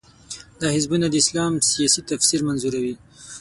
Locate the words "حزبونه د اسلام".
0.75-1.53